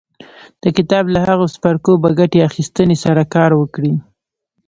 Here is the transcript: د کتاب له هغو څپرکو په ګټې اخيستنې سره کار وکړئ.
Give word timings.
د 0.63 0.65
کتاب 0.77 1.03
له 1.15 1.19
هغو 1.27 1.45
څپرکو 1.53 1.93
په 2.03 2.09
ګټې 2.19 2.39
اخيستنې 2.49 2.97
سره 3.03 3.21
کار 3.35 3.51
وکړئ. 3.55 3.93